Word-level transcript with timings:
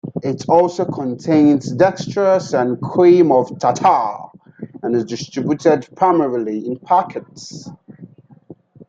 It 0.23 0.49
also 0.49 0.83
contains 0.83 1.71
dextrose 1.75 2.59
and 2.59 2.81
cream 2.81 3.31
of 3.31 3.59
tartar, 3.59 4.29
and 4.81 4.95
is 4.95 5.05
distributed 5.05 5.87
primarily 5.95 6.65
in 6.65 6.79
packets. 6.79 7.69